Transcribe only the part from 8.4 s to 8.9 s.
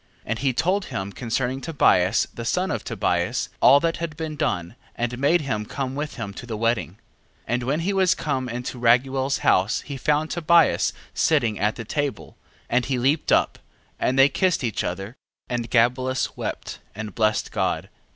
into